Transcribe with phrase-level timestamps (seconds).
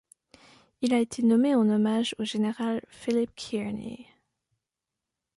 [0.81, 4.07] Il a été nommé en hommage au général Philip Kearny.